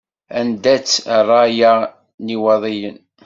[0.39, 1.73] Anda-tt rraya
[2.23, 2.97] n Iwaḍiyen?